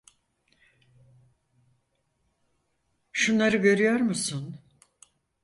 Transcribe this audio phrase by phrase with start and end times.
[3.11, 4.55] Şunları görüyor musun?